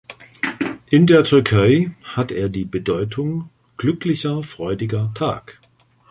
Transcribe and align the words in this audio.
In 0.89 1.05
der 1.05 1.23
Türkei 1.25 1.91
hat 2.01 2.31
er 2.31 2.49
die 2.49 2.65
Bedeutung 2.65 3.51
„glücklicher, 3.77 4.41
freudiger 4.41 5.11
Tag“. 5.13 5.61